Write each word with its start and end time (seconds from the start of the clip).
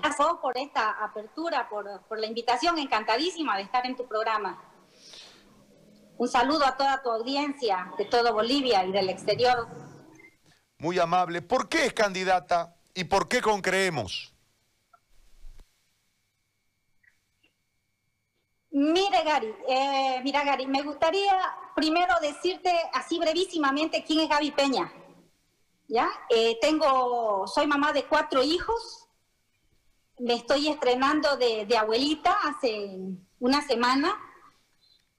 días 0.00 0.16
por 0.40 0.56
esta 0.56 0.90
apertura, 1.04 1.68
por, 1.68 2.02
por 2.08 2.18
la 2.18 2.26
invitación, 2.26 2.78
encantadísima 2.78 3.56
de 3.56 3.62
estar 3.62 3.86
en 3.86 3.96
tu 3.96 4.06
programa. 4.06 4.62
Un 6.16 6.28
saludo 6.28 6.64
a 6.64 6.76
toda 6.76 7.02
tu 7.02 7.10
audiencia 7.10 7.92
de 7.98 8.04
todo 8.04 8.32
Bolivia 8.32 8.84
y 8.84 8.92
del 8.92 9.08
exterior. 9.08 9.68
Muy 10.78 10.98
amable. 10.98 11.42
¿Por 11.42 11.68
qué 11.68 11.86
es 11.86 11.92
candidata 11.92 12.76
y 12.94 13.04
por 13.04 13.28
qué 13.28 13.40
con 13.40 13.60
Creemos? 13.60 14.32
Mire, 18.70 19.22
Gary, 19.24 19.54
eh, 19.68 20.20
mira, 20.24 20.42
Gary, 20.44 20.66
me 20.66 20.82
gustaría 20.82 21.32
primero 21.76 22.14
decirte 22.20 22.72
así 22.92 23.18
brevísimamente 23.18 24.02
quién 24.04 24.20
es 24.20 24.28
Gaby 24.28 24.50
Peña. 24.50 24.92
¿Ya? 25.86 26.08
Eh, 26.28 26.58
tengo, 26.60 27.46
soy 27.46 27.66
mamá 27.66 27.92
de 27.92 28.04
cuatro 28.06 28.42
hijos. 28.42 29.03
Me 30.18 30.34
estoy 30.34 30.68
estrenando 30.68 31.36
de, 31.36 31.66
de 31.66 31.76
abuelita 31.76 32.36
hace 32.44 32.98
una 33.40 33.62
semana. 33.62 34.16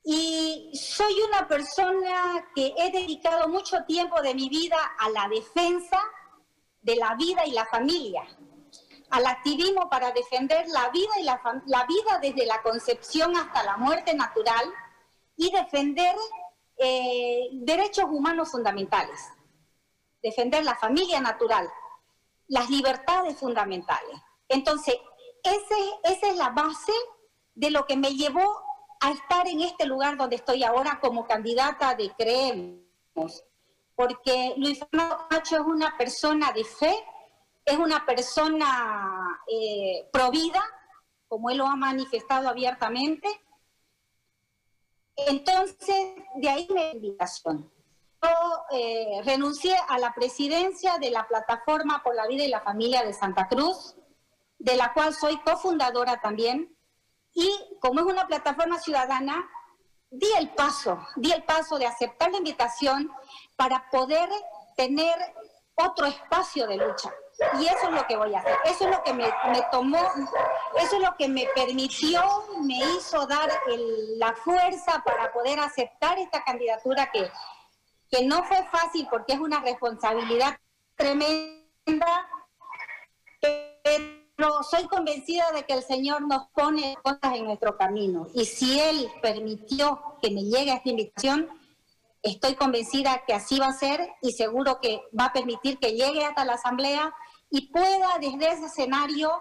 Y 0.04 0.72
soy 0.74 1.14
una 1.28 1.48
persona 1.48 2.48
que 2.54 2.74
he 2.78 2.92
dedicado 2.92 3.48
mucho 3.50 3.84
tiempo 3.86 4.22
de 4.22 4.36
mi 4.36 4.50
vida 4.50 4.78
a 5.00 5.10
la 5.10 5.28
defensa 5.28 6.00
de 6.82 6.96
la 6.96 7.16
vida 7.16 7.46
y 7.46 7.52
la 7.52 7.66
familia 7.66 8.24
al 9.10 9.26
activismo 9.28 9.90
para 9.90 10.12
defender 10.12 10.68
la 10.70 10.90
vida 10.90 11.20
y 11.20 11.24
la, 11.24 11.86
vida 11.86 12.20
desde 12.22 12.46
la 12.46 12.62
concepción 12.62 13.36
hasta 13.36 13.64
la 13.64 13.78
muerte 13.78 14.14
natural 14.14 14.66
y 15.38 15.52
defender 15.52 16.16
eh, 16.78 17.48
derechos 17.54 18.06
humanos 18.10 18.52
fundamentales, 18.52 19.20
defender 20.22 20.64
la 20.64 20.76
familia 20.76 21.22
natural, 21.22 21.70
las 22.48 22.70
libertades 22.70 23.38
fundamentales. 23.38 24.20
Entonces, 24.48 24.96
esa 25.44 26.28
es 26.28 26.38
la 26.38 26.50
base 26.50 26.94
de 27.54 27.72
lo 27.72 27.86
que 27.86 27.96
me 27.96 28.14
llevó 28.16 28.44
a 29.00 29.12
estar 29.12 29.48
en 29.48 29.62
este 29.62 29.86
lugar 29.86 30.18
donde 30.18 30.38
estoy 30.38 30.64
ahora 30.64 31.00
como 31.02 31.28
candidata 31.28 31.96
de 31.96 32.12
Creemos, 32.18 33.44
porque 33.96 34.54
Luis 34.58 34.80
Fernando 34.80 35.28
Macho 35.30 35.56
es 35.56 35.62
una 35.62 35.98
persona 35.98 36.52
de 36.52 36.64
fe, 36.64 36.96
es 37.64 37.78
una 37.78 38.06
persona 38.06 39.42
eh, 39.48 40.08
provida, 40.12 40.62
como 41.28 41.50
él 41.50 41.58
lo 41.58 41.68
ha 41.68 41.76
manifestado 41.76 42.50
abiertamente. 42.50 43.28
Entonces, 45.16 46.16
de 46.36 46.50
ahí 46.50 46.68
mi 46.70 46.92
invitación. 46.92 47.72
Yo 48.22 48.30
eh, 48.72 49.22
renuncié 49.24 49.76
a 49.88 49.98
la 50.00 50.14
presidencia 50.14 50.98
de 50.98 51.12
la 51.12 51.28
Plataforma 51.28 52.02
por 52.04 52.16
la 52.16 52.28
Vida 52.28 52.44
y 52.44 52.50
la 52.50 52.62
Familia 52.62 53.04
de 53.04 53.14
Santa 53.14 53.48
Cruz, 53.48 53.96
de 54.58 54.76
la 54.76 54.94
cual 54.94 55.14
soy 55.14 55.38
cofundadora 55.42 56.20
también. 56.22 56.76
Y 57.34 57.52
como 57.82 58.00
es 58.00 58.06
una 58.06 58.28
plataforma 58.28 58.80
ciudadana, 58.80 59.48
di 60.10 60.28
el 60.38 60.50
paso, 60.52 61.00
di 61.16 61.32
el 61.32 61.44
paso 61.44 61.78
de 61.78 61.86
aceptar 61.86 62.32
la 62.32 62.38
invitación 62.38 63.12
para 63.56 63.90
poder 63.90 64.30
tener 64.76 65.16
otro 65.76 66.06
espacio 66.06 66.68
de 66.68 66.78
lucha. 66.78 67.14
Y 67.60 67.66
eso 67.66 67.88
es 67.88 67.92
lo 67.92 68.08
que 68.08 68.16
voy 68.16 68.34
a 68.34 68.40
hacer. 68.40 68.58
Eso 68.64 68.86
es 68.86 68.92
lo 68.92 69.04
que 69.04 69.14
me, 69.14 69.30
tomó, 69.72 70.00
eso 70.78 70.96
es 70.96 71.02
lo 71.02 71.16
que 71.18 71.28
me 71.28 71.48
permitió, 71.54 72.22
me 72.62 72.78
hizo 72.78 73.26
dar 73.28 73.50
la 74.18 74.34
fuerza 74.36 75.04
para 75.04 75.34
poder 75.34 75.60
aceptar 75.60 76.18
esta 76.18 76.44
candidatura 76.44 77.12
que, 77.12 77.30
que 78.10 78.26
no 78.26 78.44
fue 78.46 78.64
fácil 78.72 79.08
porque 79.10 79.34
es 79.34 79.40
una 79.40 79.60
responsabilidad 79.60 80.58
tremenda, 80.96 82.30
pero 84.36 84.64
soy 84.64 84.86
convencida 84.88 85.52
de 85.54 85.64
que 85.64 85.74
el 85.74 85.84
Señor 85.84 86.22
nos 86.28 86.48
pone 86.50 86.98
cosas 87.04 87.36
en 87.36 87.46
nuestro 87.46 87.78
camino. 87.78 88.28
Y 88.34 88.46
si 88.46 88.80
Él 88.80 89.10
permitió 89.22 90.18
que 90.22 90.30
me 90.32 90.44
llegue 90.44 90.72
a 90.72 90.76
esta 90.76 90.90
invitación, 90.90 91.50
estoy 92.22 92.56
convencida 92.56 93.24
que 93.26 93.34
así 93.34 93.60
va 93.60 93.68
a 93.68 93.74
ser 93.74 94.10
y 94.22 94.34
seguro 94.34 94.80
que 94.82 95.02
va 95.18 95.26
a 95.26 95.34
permitir 95.34 95.78
que 95.80 95.94
llegue 95.94 96.26
hasta 96.26 96.44
la 96.44 96.54
Asamblea 96.54 97.14
y 97.50 97.72
pueda 97.72 98.18
desde 98.20 98.52
ese 98.52 98.66
escenario 98.66 99.32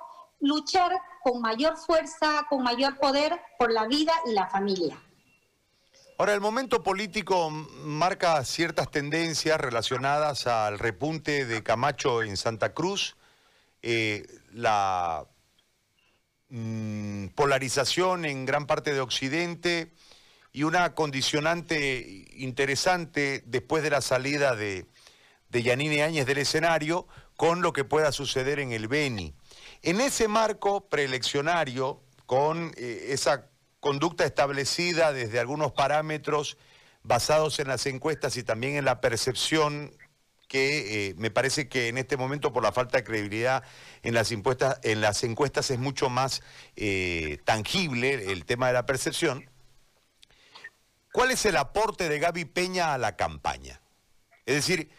luchar 0.41 0.93
con 1.23 1.41
mayor 1.41 1.77
fuerza, 1.77 2.47
con 2.49 2.63
mayor 2.63 2.99
poder 2.99 3.41
por 3.59 3.73
la 3.73 3.87
vida 3.87 4.13
y 4.27 4.33
la 4.33 4.47
familia. 4.47 5.01
Ahora, 6.17 6.35
el 6.35 6.41
momento 6.41 6.85
político 6.85 7.51
marca 7.51 8.45
ciertas 8.45 8.89
tendencias 8.91 9.61
relacionadas 9.61 10.47
al 10.47 10.79
repunte 10.79 11.45
de 11.45 11.63
Camacho 11.65 12.23
en 12.23 12.37
Santa 12.37 12.73
Cruz, 12.73 13.17
eh, 13.87 14.27
la 14.51 15.27
mm, 16.49 17.27
polarización 17.35 18.25
en 18.25 18.47
gran 18.47 18.67
parte 18.67 18.95
de 18.95 19.01
Occidente 19.01 19.93
y 20.53 20.63
una 20.63 20.95
condicionante 20.95 22.25
interesante 22.33 23.43
después 23.45 23.83
de 23.83 23.91
la 23.91 24.01
salida 24.01 24.57
de, 24.57 24.87
de 25.51 25.63
Yanine 25.63 26.03
Áñez 26.03 26.25
del 26.25 26.39
escenario, 26.39 27.07
con 27.37 27.61
lo 27.61 27.75
que 27.75 27.85
pueda 27.85 28.11
suceder 28.11 28.59
en 28.59 28.73
el 28.73 28.89
Beni. 28.89 29.35
En 29.83 30.01
ese 30.01 30.29
marco 30.29 30.89
preeleccionario, 30.89 32.03
con 32.25 32.73
eh, 32.79 33.09
esa 33.11 33.51
conducta 33.81 34.25
establecida 34.25 35.13
desde 35.13 35.41
algunos 35.41 35.73
parámetros 35.73 36.57
basados 37.03 37.59
en 37.59 37.69
las 37.69 37.85
encuestas 37.85 38.39
y 38.39 38.45
también 38.45 38.77
en 38.77 38.87
la 38.87 39.03
percepción 39.03 39.93
que 40.55 41.09
eh, 41.09 41.15
me 41.19 41.33
parece 41.33 41.69
que 41.69 41.89
en 41.89 41.99
este 41.99 42.17
momento 42.17 42.53
por 42.53 42.63
la 42.63 42.71
falta 42.71 42.99
de 42.99 43.03
credibilidad 43.03 43.65
en 44.05 44.15
las, 44.15 44.31
en 44.31 45.01
las 45.01 45.25
encuestas 45.25 45.69
es 45.73 45.81
mucho 45.81 46.11
más 46.11 46.43
eh, 46.77 47.39
tangible 47.45 48.31
el 48.31 48.45
tema 48.45 48.69
de 48.69 48.75
la 48.75 48.87
percepción. 48.87 49.51
¿Cuál 51.13 51.33
es 51.33 51.45
el 51.45 51.57
aporte 51.57 52.09
de 52.09 52.21
Gaby 52.21 52.45
Peña 52.45 52.95
a 52.95 52.99
la 52.99 53.17
campaña? 53.17 53.81
Es 54.47 54.55
decir, 54.55 54.91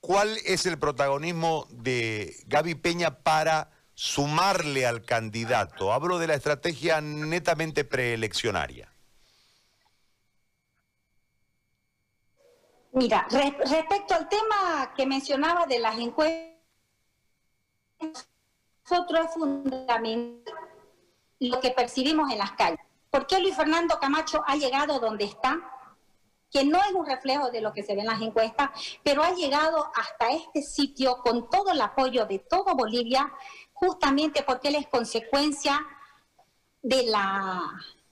¿Cuál 0.00 0.38
es 0.46 0.64
el 0.64 0.78
protagonismo 0.78 1.66
de 1.70 2.34
Gaby 2.46 2.74
Peña 2.76 3.18
para 3.18 3.70
sumarle 3.94 4.86
al 4.86 5.04
candidato? 5.04 5.92
Hablo 5.92 6.18
de 6.18 6.26
la 6.26 6.34
estrategia 6.34 7.02
netamente 7.02 7.84
preeleccionaria. 7.84 8.89
Mira, 12.92 13.26
respecto 13.30 14.14
al 14.14 14.28
tema 14.28 14.92
que 14.96 15.06
mencionaba 15.06 15.66
de 15.66 15.78
las 15.78 15.98
encuestas, 15.98 16.56
nosotros 18.90 19.26
es 19.26 19.34
fundamental 19.34 20.54
lo 21.38 21.60
que 21.60 21.70
percibimos 21.70 22.30
en 22.32 22.38
las 22.38 22.52
calles. 22.52 22.80
¿Por 23.10 23.26
qué 23.26 23.38
Luis 23.38 23.56
Fernando 23.56 23.98
Camacho 24.00 24.42
ha 24.46 24.56
llegado 24.56 24.98
donde 24.98 25.24
está? 25.24 25.60
que 26.50 26.64
no 26.64 26.78
es 26.78 26.92
un 26.92 27.06
reflejo 27.06 27.50
de 27.50 27.60
lo 27.60 27.72
que 27.72 27.82
se 27.82 27.94
ve 27.94 28.00
en 28.00 28.08
las 28.08 28.20
encuestas, 28.20 28.70
pero 29.04 29.22
ha 29.22 29.32
llegado 29.32 29.90
hasta 29.94 30.30
este 30.30 30.62
sitio 30.62 31.18
con 31.18 31.48
todo 31.48 31.70
el 31.70 31.80
apoyo 31.80 32.26
de 32.26 32.40
todo 32.40 32.74
Bolivia, 32.74 33.32
justamente 33.72 34.42
porque 34.42 34.68
él 34.68 34.74
es 34.74 34.88
consecuencia 34.88 35.80
de 36.82 37.04
la, 37.04 37.62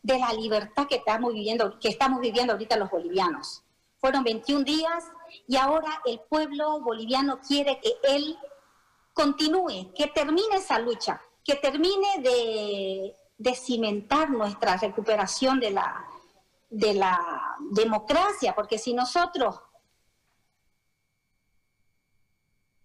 de 0.03 0.19
la 0.19 0.33
libertad 0.33 0.87
que 0.87 0.97
estamos, 0.97 1.33
viviendo, 1.33 1.78
que 1.81 1.88
estamos 1.88 2.21
viviendo 2.21 2.53
ahorita 2.53 2.77
los 2.77 2.91
bolivianos. 2.91 3.65
Fueron 4.01 4.23
21 4.23 4.65
días 4.65 5.05
y 5.47 5.57
ahora 5.57 6.01
el 6.07 6.21
pueblo 6.21 6.81
boliviano 6.81 7.41
quiere 7.41 7.81
que 7.81 7.99
él 8.05 8.39
continúe, 9.13 9.93
que 9.95 10.07
termine 10.07 10.57
esa 10.57 10.79
lucha, 10.79 11.21
que 11.45 11.57
termine 11.57 12.21
de, 12.21 13.55
cimentar 13.55 14.31
nuestra 14.31 14.77
recuperación 14.77 15.59
de 15.59 15.73
la, 15.73 16.07
de 16.71 16.95
la 16.95 17.57
democracia, 17.73 18.55
porque 18.55 18.79
si 18.79 18.95
nosotros 18.95 19.61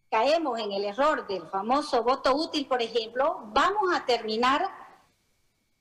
caemos 0.09 0.59
en 0.59 0.71
el 0.71 0.85
error 0.85 1.27
del 1.27 1.47
famoso 1.47 2.03
voto 2.03 2.35
útil, 2.35 2.65
por 2.67 2.81
ejemplo, 2.81 3.41
vamos 3.47 3.93
a 3.95 4.05
terminar 4.05 4.67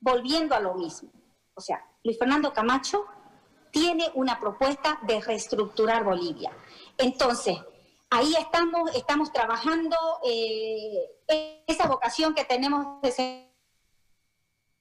volviendo 0.01 0.55
a 0.55 0.61
lo 0.61 0.75
mismo. 0.75 1.11
O 1.55 1.61
sea, 1.61 1.83
Luis 2.03 2.19
Fernando 2.19 2.53
Camacho 2.53 3.07
tiene 3.73 4.09
una 4.15 4.39
propuesta 4.39 5.01
de 5.03 5.21
reestructurar 5.21 6.05
Bolivia. 6.05 6.53
Entonces, 6.99 7.59
ahí 8.11 8.35
estamos, 8.39 8.95
estamos 8.95 9.33
trabajando 9.33 9.97
eh, 10.25 11.65
esa 11.67 11.89
vocación 11.89 12.35
que 12.35 12.45
tenemos 12.45 13.01
de 13.01 13.49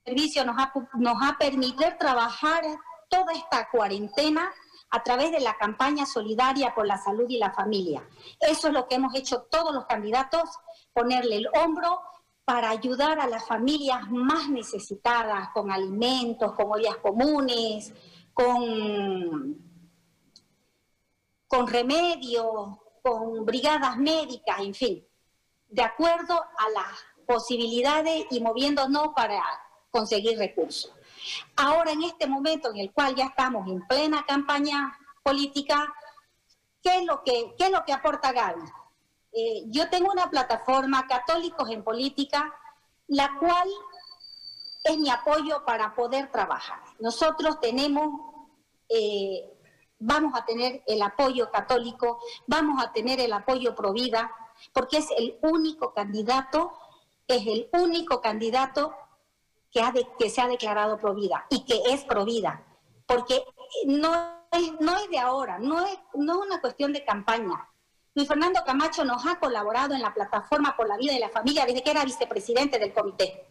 servicio 0.06 0.46
nos 0.46 0.58
ha, 0.60 0.74
nos 0.96 1.18
ha 1.24 1.38
permitido 1.40 1.90
trabajar 1.98 2.64
toda 3.10 3.34
esta 3.34 3.70
cuarentena 3.70 4.52
a 4.90 5.04
través 5.04 5.32
de 5.32 5.40
la 5.40 5.58
campaña 5.58 6.06
solidaria 6.06 6.76
por 6.76 6.86
la 6.86 6.98
salud 6.98 7.26
y 7.30 7.38
la 7.38 7.52
familia. 7.52 8.04
Eso 8.40 8.68
es 8.68 8.74
lo 8.74 8.88
que 8.88 8.96
hemos 8.96 9.16
hecho 9.16 9.44
todos 9.50 9.74
los 9.74 9.86
candidatos, 9.86 10.50
ponerle 10.94 11.38
el 11.38 11.48
hombro 11.54 12.02
para 12.44 12.70
ayudar 12.70 13.20
a 13.22 13.28
las 13.28 13.48
familias 13.48 14.10
más 14.10 14.50
necesitadas 14.50 15.50
con 15.54 15.72
alimentos, 15.72 16.52
con 16.54 16.72
ollas 16.72 16.98
comunes, 16.98 17.94
con, 18.42 19.58
con 21.48 21.68
remedios, 21.68 22.78
con 23.04 23.46
brigadas 23.46 23.98
médicas, 23.98 24.60
en 24.60 24.74
fin, 24.74 25.08
de 25.70 25.84
acuerdo 25.84 26.34
a 26.36 26.70
las 26.70 27.26
posibilidades 27.28 28.26
y 28.32 28.42
moviéndonos 28.42 29.10
para 29.16 29.42
conseguir 29.92 30.38
recursos. 30.38 30.92
Ahora, 31.56 31.92
en 31.92 32.04
este 32.04 32.26
momento 32.26 32.72
en 32.72 32.78
el 32.78 32.92
cual 32.92 33.16
ya 33.16 33.26
estamos 33.26 33.68
en 33.68 33.86
plena 33.88 34.26
campaña 34.26 34.98
política, 35.24 35.94
¿qué 36.82 36.98
es 36.98 37.06
lo 37.06 37.24
que, 37.24 37.54
qué 37.58 37.66
es 37.66 37.72
lo 37.72 37.84
que 37.86 37.94
aporta 37.94 38.32
Gaby? 38.32 38.64
Eh, 39.34 39.64
yo 39.68 39.90
tengo 39.90 40.12
una 40.12 40.30
plataforma 40.30 41.08
Católicos 41.08 41.70
en 41.70 41.84
Política, 41.84 42.54
la 43.08 43.38
cual 43.40 43.70
es 44.84 44.98
mi 44.98 45.10
apoyo 45.10 45.64
para 45.66 45.94
poder 45.94 46.32
trabajar. 46.32 46.82
Nosotros 47.00 47.60
tenemos, 47.60 48.31
eh, 48.94 49.52
vamos 50.00 50.34
a 50.36 50.46
tener 50.46 50.84
el 50.88 51.02
apoyo 51.02 51.50
católico, 51.52 52.20
vamos 52.48 52.84
a 52.84 52.92
tener 52.92 53.20
el 53.20 53.32
apoyo 53.34 53.76
Provida, 53.76 54.32
porque 54.74 54.98
es 54.98 55.08
el 55.18 55.38
único 55.42 55.94
candidato, 55.94 56.74
es 57.28 57.46
el 57.48 57.70
único 57.74 58.20
candidato 58.22 58.96
que, 59.72 60.30
se 60.30 60.42
ha 60.42 60.48
declarado 60.48 61.00
Provida 61.00 61.46
y 61.50 61.64
que 61.66 61.82
es 61.88 62.04
Provida, 62.04 62.66
porque 63.06 63.44
no 63.86 64.14
es, 64.52 64.74
no 64.80 64.98
es 64.98 65.10
de 65.10 65.20
ahora, 65.20 65.60
no 65.60 65.86
es, 65.86 65.98
no 66.16 66.34
es 66.34 66.48
una 66.48 66.60
cuestión 66.60 66.92
de 66.92 67.06
campaña. 67.06 67.68
Luis 68.14 68.28
Fernando 68.28 68.62
Camacho 68.66 69.06
nos 69.06 69.26
ha 69.26 69.40
colaborado 69.40 69.94
en 69.94 70.02
la 70.02 70.14
plataforma 70.14 70.76
por 70.76 70.88
la 70.88 70.98
vida 70.98 71.14
y 71.14 71.20
la 71.20 71.30
familia 71.30 71.66
desde 71.66 71.82
que 71.82 71.92
era 71.92 72.04
vicepresidente 72.04 72.78
del 72.78 72.94
comité. 72.94 73.48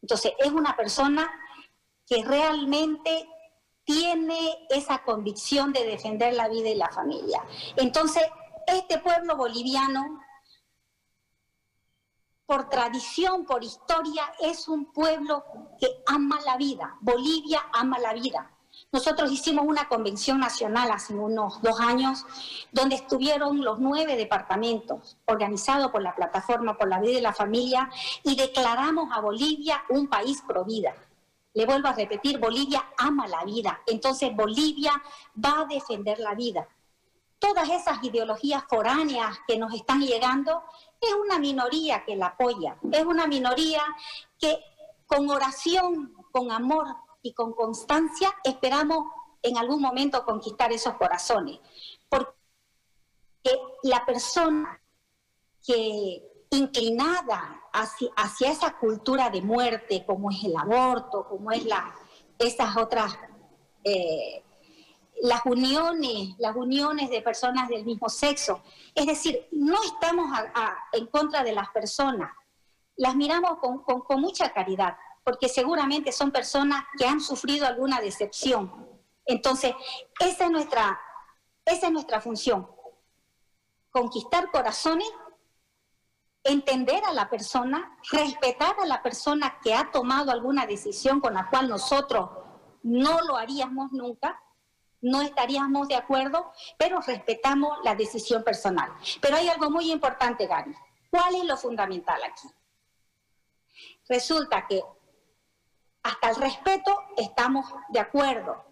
Entonces, 0.00 0.32
es 0.38 0.52
una 0.52 0.74
persona 0.74 1.30
que 2.06 2.24
realmente 2.24 3.28
tiene 3.88 4.66
esa 4.68 4.98
convicción 4.98 5.72
de 5.72 5.82
defender 5.86 6.34
la 6.34 6.46
vida 6.46 6.68
y 6.68 6.74
la 6.74 6.90
familia. 6.90 7.42
Entonces, 7.74 8.22
este 8.66 8.98
pueblo 8.98 9.34
boliviano, 9.34 10.20
por 12.44 12.68
tradición, 12.68 13.46
por 13.46 13.64
historia, 13.64 14.30
es 14.40 14.68
un 14.68 14.92
pueblo 14.92 15.42
que 15.80 16.02
ama 16.06 16.38
la 16.44 16.58
vida. 16.58 16.98
Bolivia 17.00 17.62
ama 17.72 17.98
la 17.98 18.12
vida. 18.12 18.50
Nosotros 18.92 19.32
hicimos 19.32 19.64
una 19.66 19.88
convención 19.88 20.38
nacional 20.38 20.90
hace 20.90 21.14
unos 21.14 21.62
dos 21.62 21.80
años, 21.80 22.26
donde 22.70 22.96
estuvieron 22.96 23.64
los 23.64 23.78
nueve 23.78 24.16
departamentos 24.16 25.16
organizados 25.24 25.90
por 25.90 26.02
la 26.02 26.14
Plataforma 26.14 26.76
por 26.76 26.88
la 26.88 27.00
Vida 27.00 27.18
y 27.18 27.22
la 27.22 27.32
Familia 27.32 27.88
y 28.22 28.36
declaramos 28.36 29.08
a 29.12 29.20
Bolivia 29.22 29.82
un 29.88 30.08
país 30.08 30.42
pro 30.46 30.66
vida. 30.66 30.94
Le 31.54 31.66
vuelvo 31.66 31.88
a 31.88 31.92
repetir, 31.92 32.38
Bolivia 32.38 32.92
ama 32.96 33.26
la 33.26 33.44
vida, 33.44 33.82
entonces 33.86 34.34
Bolivia 34.34 34.92
va 35.44 35.60
a 35.60 35.64
defender 35.64 36.18
la 36.20 36.34
vida. 36.34 36.68
Todas 37.38 37.68
esas 37.70 38.02
ideologías 38.02 38.64
foráneas 38.68 39.38
que 39.46 39.58
nos 39.58 39.72
están 39.72 40.00
llegando, 40.00 40.62
es 41.00 41.14
una 41.14 41.38
minoría 41.38 42.04
que 42.04 42.16
la 42.16 42.26
apoya, 42.26 42.76
es 42.90 43.04
una 43.04 43.26
minoría 43.26 43.82
que 44.38 44.58
con 45.06 45.30
oración, 45.30 46.14
con 46.32 46.50
amor, 46.50 46.86
y 47.22 47.32
con 47.32 47.52
constancia 47.52 48.34
esperamos 48.44 49.06
en 49.42 49.58
algún 49.58 49.80
momento 49.80 50.24
conquistar 50.24 50.72
esos 50.72 50.94
corazones. 50.94 51.58
Porque 52.08 52.32
la 53.82 54.04
persona 54.04 54.80
que 55.64 56.46
inclinada 56.50 57.62
hacia, 57.72 58.10
hacia 58.16 58.50
esa 58.50 58.76
cultura 58.78 59.30
de 59.30 59.42
muerte, 59.42 60.04
como 60.06 60.30
es 60.30 60.44
el 60.44 60.56
aborto, 60.56 61.26
como 61.28 61.50
es 61.52 61.64
la, 61.64 61.94
esas 62.38 62.76
otras, 62.76 63.16
eh, 63.84 64.44
las 65.22 65.44
uniones, 65.44 66.34
las 66.38 66.54
uniones 66.54 67.10
de 67.10 67.22
personas 67.22 67.68
del 67.68 67.84
mismo 67.84 68.08
sexo. 68.08 68.62
Es 68.94 69.06
decir, 69.06 69.48
no 69.52 69.82
estamos 69.82 70.30
en 70.92 71.06
contra 71.06 71.42
de 71.42 71.52
las 71.52 71.68
personas, 71.70 72.30
las 72.96 73.14
miramos 73.14 73.58
con, 73.58 73.82
con 73.82 74.20
mucha 74.20 74.52
caridad, 74.52 74.96
porque 75.24 75.48
seguramente 75.48 76.12
son 76.12 76.30
personas 76.30 76.84
que 76.96 77.06
han 77.06 77.20
sufrido 77.20 77.66
alguna 77.66 78.00
decepción. 78.00 78.88
Entonces, 79.26 79.74
esa 80.18 80.46
es 80.46 80.50
nuestra, 80.50 80.98
esa 81.64 81.86
es 81.86 81.92
nuestra 81.92 82.20
función, 82.20 82.66
conquistar 83.90 84.50
corazones, 84.50 85.08
entender 86.48 87.04
a 87.04 87.12
la 87.12 87.28
persona, 87.28 87.96
respetar 88.10 88.74
a 88.80 88.86
la 88.86 89.02
persona 89.02 89.58
que 89.62 89.74
ha 89.74 89.90
tomado 89.90 90.30
alguna 90.30 90.66
decisión 90.66 91.20
con 91.20 91.34
la 91.34 91.48
cual 91.48 91.68
nosotros 91.68 92.30
no 92.82 93.20
lo 93.20 93.36
haríamos 93.36 93.92
nunca, 93.92 94.40
no 95.00 95.20
estaríamos 95.20 95.88
de 95.88 95.96
acuerdo, 95.96 96.50
pero 96.78 97.00
respetamos 97.02 97.78
la 97.84 97.94
decisión 97.94 98.42
personal. 98.42 98.90
Pero 99.20 99.36
hay 99.36 99.48
algo 99.48 99.70
muy 99.70 99.92
importante, 99.92 100.46
Gary. 100.46 100.74
¿Cuál 101.10 101.34
es 101.36 101.44
lo 101.44 101.56
fundamental 101.56 102.20
aquí? 102.24 102.48
Resulta 104.08 104.66
que 104.66 104.82
hasta 106.02 106.30
el 106.30 106.36
respeto 106.36 106.98
estamos 107.16 107.66
de 107.90 108.00
acuerdo. 108.00 108.64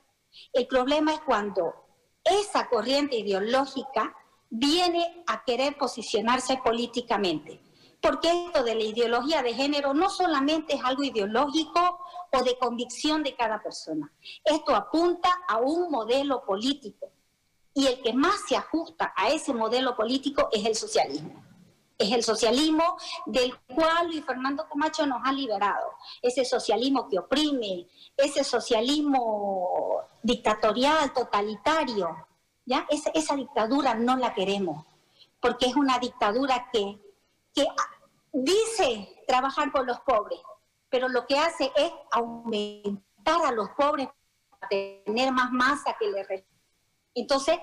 El 0.52 0.66
problema 0.66 1.12
es 1.12 1.20
cuando 1.20 1.74
esa 2.24 2.68
corriente 2.68 3.16
ideológica 3.16 4.16
viene 4.48 5.22
a 5.26 5.44
querer 5.44 5.76
posicionarse 5.76 6.56
políticamente. 6.64 7.65
Porque 8.06 8.46
esto 8.46 8.62
de 8.62 8.76
la 8.76 8.84
ideología 8.84 9.42
de 9.42 9.52
género 9.52 9.92
no 9.92 10.08
solamente 10.08 10.76
es 10.76 10.84
algo 10.84 11.02
ideológico 11.02 11.98
o 12.32 12.42
de 12.44 12.56
convicción 12.56 13.24
de 13.24 13.34
cada 13.34 13.60
persona. 13.60 14.12
Esto 14.44 14.76
apunta 14.76 15.28
a 15.48 15.58
un 15.58 15.90
modelo 15.90 16.44
político. 16.44 17.10
Y 17.74 17.88
el 17.88 18.00
que 18.02 18.12
más 18.12 18.36
se 18.48 18.56
ajusta 18.56 19.12
a 19.16 19.30
ese 19.30 19.52
modelo 19.52 19.96
político 19.96 20.48
es 20.52 20.64
el 20.64 20.76
socialismo 20.76 21.42
es 21.98 22.12
el 22.12 22.22
socialismo 22.22 22.96
del 23.24 23.58
cual 23.60 24.08
Luis 24.08 24.24
Fernando 24.24 24.68
Camacho 24.68 25.06
nos 25.06 25.20
ha 25.24 25.32
liberado. 25.32 25.92
Ese 26.20 26.44
socialismo 26.44 27.08
que 27.08 27.18
oprime, 27.18 27.86
ese 28.16 28.44
socialismo 28.44 30.02
dictatorial, 30.22 31.12
totalitario. 31.12 32.26
¿ya? 32.66 32.86
Esa, 32.90 33.34
dictadura 33.34 33.94
no 33.94 34.16
la 34.16 34.34
queremos, 34.34 34.84
porque 35.40 35.66
es 35.66 35.76
una 35.76 35.98
dictadura 35.98 36.68
que, 36.72 37.00
que 37.54 37.66
dice 38.36 39.08
trabajar 39.26 39.72
con 39.72 39.86
los 39.86 39.98
pobres, 40.00 40.38
pero 40.90 41.08
lo 41.08 41.26
que 41.26 41.38
hace 41.38 41.72
es 41.74 41.90
aumentar 42.12 43.44
a 43.44 43.52
los 43.52 43.70
pobres 43.70 44.08
para 44.50 44.68
tener 44.68 45.32
más 45.32 45.50
masa 45.50 45.96
que 45.98 46.10
le 46.10 46.46
Entonces, 47.14 47.58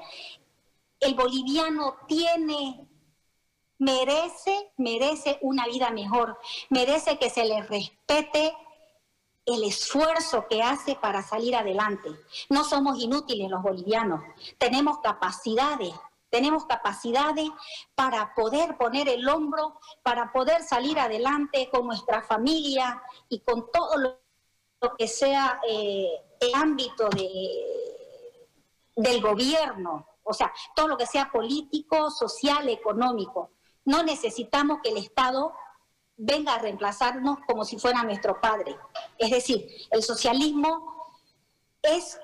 el 1.00 1.14
boliviano 1.16 1.98
tiene 2.08 2.88
merece, 3.78 4.72
merece 4.78 5.38
una 5.42 5.66
vida 5.68 5.92
mejor, 5.92 6.40
merece 6.70 7.20
que 7.20 7.30
se 7.30 7.46
le 7.46 7.62
respete 7.64 8.56
el 9.46 9.64
esfuerzo 9.64 10.48
que 10.48 10.64
hace 10.64 10.96
para 10.96 11.22
salir 11.22 11.56
adelante. 11.56 12.10
No 12.50 12.64
somos 12.64 12.98
inútiles 13.00 13.50
los 13.50 13.62
bolivianos, 13.62 14.22
tenemos 14.58 15.00
capacidades, 15.00 15.94
tenemos 16.34 16.66
capacidades 16.66 17.48
para 17.94 18.34
poder 18.34 18.76
poner 18.76 19.08
el 19.08 19.30
hombro, 19.30 19.80
para 20.02 20.34
poder 20.34 20.64
salir 20.64 20.98
adelante 20.98 21.70
con 21.72 21.86
nuestra 21.86 22.24
familia 22.24 23.04
y 23.30 23.42
con 23.42 23.70
todo 23.72 23.98
lo, 23.98 24.18
que 24.98 25.08
sea 25.08 25.62
eh, 25.70 26.10
el 26.40 26.56
ámbito 26.56 27.08
de, 27.10 28.50
del 28.96 29.22
gobierno, 29.22 30.08
o 30.24 30.34
sea, 30.34 30.52
todo 30.76 30.88
lo 30.88 30.98
que 30.98 31.06
sea 31.06 31.30
político, 31.32 32.10
social, 32.10 32.68
económico. 32.68 33.52
No 33.86 34.02
necesitamos 34.02 34.80
que 34.82 34.90
el 34.90 34.98
Estado 34.98 35.54
venga 36.18 36.56
a 36.56 36.60
reemplazarnos 36.60 37.38
como 37.46 37.64
si 37.64 37.78
fuera 37.78 38.02
nuestro 38.02 38.42
padre. 38.42 38.76
Es 39.20 39.30
decir, 39.30 39.68
el 39.92 40.02
socialismo 40.02 41.14
es, 41.84 42.20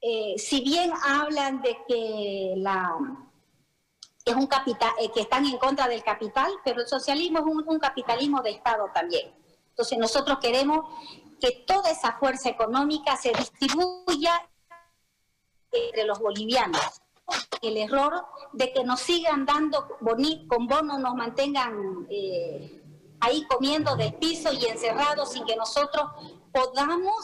eh, 0.00 0.34
si 0.38 0.60
bien 0.62 0.92
hablan 1.04 1.62
de 1.62 1.78
que 1.88 2.54
la 2.56 2.96
es 4.24 4.34
un 4.34 4.46
capital, 4.48 4.90
eh, 4.98 5.10
que 5.12 5.20
están 5.20 5.46
en 5.46 5.56
contra 5.56 5.86
del 5.86 6.02
capital, 6.02 6.50
pero 6.64 6.80
el 6.80 6.88
socialismo 6.88 7.38
es 7.38 7.66
un 7.66 7.78
capitalismo 7.78 8.42
de 8.42 8.50
Estado 8.50 8.90
también. 8.92 9.32
Entonces 9.68 9.98
nosotros 9.98 10.38
queremos 10.40 10.86
que 11.40 11.64
toda 11.66 11.90
esa 11.90 12.14
fuerza 12.18 12.48
económica 12.48 13.16
se 13.16 13.32
distribuya 13.32 14.48
entre 15.70 16.04
los 16.04 16.18
bolivianos 16.18 17.00
el 17.62 17.76
error 17.76 18.24
de 18.52 18.72
que 18.72 18.84
nos 18.84 19.00
sigan 19.00 19.44
dando 19.44 19.88
con 20.48 20.66
bonos, 20.66 20.98
nos 20.98 21.14
mantengan 21.14 22.06
eh, 22.08 22.82
ahí 23.20 23.44
comiendo 23.46 23.96
del 23.96 24.14
piso 24.14 24.52
y 24.52 24.66
encerrados 24.66 25.32
sin 25.32 25.44
que 25.44 25.56
nosotros 25.56 26.10
podamos 26.52 27.16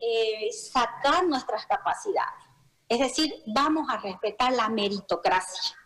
eh, 0.00 0.50
sacar 0.52 1.26
nuestras 1.26 1.66
capacidades. 1.66 2.44
Es 2.88 3.00
decir, 3.00 3.32
vamos 3.46 3.88
a 3.90 3.98
respetar 3.98 4.52
la 4.52 4.68
meritocracia. 4.68 5.76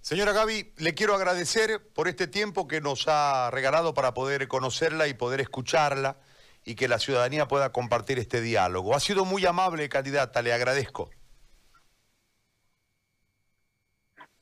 Señora 0.00 0.32
Gaby, 0.32 0.74
le 0.78 0.94
quiero 0.94 1.14
agradecer 1.14 1.92
por 1.92 2.08
este 2.08 2.26
tiempo 2.26 2.66
que 2.66 2.80
nos 2.80 3.06
ha 3.06 3.50
regalado 3.52 3.94
para 3.94 4.14
poder 4.14 4.48
conocerla 4.48 5.06
y 5.06 5.14
poder 5.14 5.40
escucharla 5.40 6.16
y 6.64 6.74
que 6.74 6.88
la 6.88 6.98
ciudadanía 6.98 7.46
pueda 7.46 7.72
compartir 7.72 8.18
este 8.18 8.40
diálogo. 8.40 8.96
Ha 8.96 9.00
sido 9.00 9.24
muy 9.24 9.46
amable, 9.46 9.88
candidata, 9.88 10.42
le 10.42 10.52
agradezco. 10.52 11.10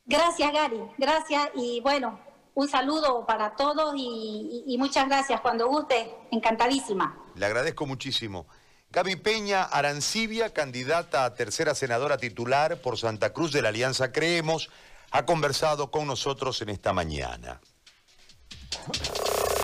Gracias, 0.06 0.52
Gary. 0.52 0.82
Gracias. 0.98 1.50
Y 1.54 1.80
bueno, 1.82 2.20
un 2.54 2.68
saludo 2.68 3.24
para 3.26 3.54
todos 3.56 3.94
y, 3.96 4.76
muchas 4.78 5.08
gracias. 5.08 5.40
Cuando 5.40 5.68
guste, 5.68 6.14
encantadísima. 6.30 7.16
Le 7.34 7.46
agradezco 7.46 7.86
muchísimo. 7.86 8.46
Gaby 8.90 9.16
Peña 9.16 9.62
Arancibia, 9.62 10.52
candidata 10.52 11.24
a 11.24 11.34
tercera 11.34 11.74
senadora 11.74 12.18
titular 12.18 12.80
por 12.80 12.98
Santa 12.98 13.32
Cruz 13.32 13.52
de 13.52 13.62
la 13.62 13.68
Alianza 13.68 14.10
Creemos, 14.10 14.68
ha 15.12 15.24
conversado 15.24 15.90
con 15.90 16.06
nosotros 16.06 16.60
en 16.62 16.70
esta 16.70 16.92
mañana. 16.92 17.60